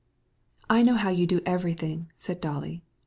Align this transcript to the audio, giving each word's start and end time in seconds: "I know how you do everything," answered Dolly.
"I 0.67 0.81
know 0.81 0.95
how 0.95 1.09
you 1.11 1.27
do 1.27 1.41
everything," 1.45 2.09
answered 2.15 2.41
Dolly. 2.41 2.81